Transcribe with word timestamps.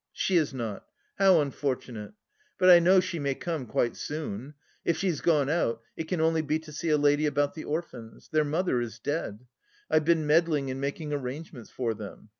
She 0.11 0.35
is 0.35 0.51
not. 0.51 0.83
How 1.19 1.41
unfortunate! 1.41 2.13
But 2.57 2.71
I 2.71 2.79
know 2.79 2.99
she 3.01 3.19
may 3.19 3.35
come 3.35 3.67
quite 3.67 3.95
soon. 3.95 4.55
If 4.83 4.97
she's 4.97 5.21
gone 5.21 5.47
out, 5.47 5.83
it 5.95 6.07
can 6.07 6.19
only 6.19 6.41
be 6.41 6.57
to 6.57 6.71
see 6.71 6.89
a 6.89 6.97
lady 6.97 7.27
about 7.27 7.53
the 7.53 7.65
orphans. 7.65 8.27
Their 8.29 8.43
mother 8.43 8.81
is 8.81 8.97
dead.... 8.97 9.45
I've 9.91 10.03
been 10.05 10.25
meddling 10.25 10.71
and 10.71 10.81
making 10.81 11.13
arrangements 11.13 11.69
for 11.69 11.93
them. 11.93 12.29